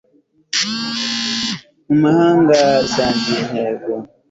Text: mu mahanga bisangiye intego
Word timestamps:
mu 1.87 1.95
mahanga 2.03 2.53
bisangiye 2.83 3.37
intego 3.43 3.91